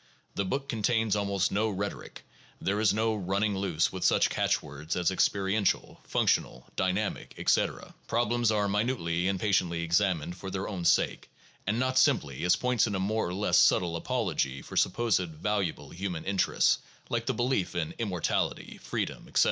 The 0.33 0.45
book 0.45 0.67
contains 0.67 1.15
almost 1.15 1.51
no 1.51 1.69
rhetoric. 1.69 2.23
There 2.59 2.79
is 2.79 2.91
no 2.91 3.13
running 3.13 3.55
loose 3.55 3.91
with 3.91 4.03
such 4.03 4.31
catchwords 4.31 4.95
as 4.95 5.11
experiential, 5.11 6.01
functional, 6.05 6.65
dynamic, 6.75 7.35
etc. 7.37 7.93
Problems 8.07 8.49
are 8.49 8.67
minutely 8.67 9.27
and 9.27 9.39
patiently 9.39 9.83
examined 9.83 10.35
for 10.35 10.49
their 10.49 10.67
own 10.67 10.85
sake, 10.85 11.29
and 11.67 11.77
not 11.77 11.99
simply 11.99 12.43
as 12.45 12.55
points 12.55 12.87
in 12.87 12.95
a 12.95 12.99
more 12.99 13.27
or 13.27 13.33
less 13.35 13.59
subtile 13.59 13.95
apology 13.95 14.63
for 14.63 14.75
supposed 14.75 15.21
valuable 15.29 15.91
human 15.91 16.25
interests, 16.25 16.79
like 17.09 17.27
the 17.27 17.33
belief 17.35 17.75
in 17.75 17.93
immortality, 17.99 18.79
freedom, 18.81 19.25
etc. 19.27 19.39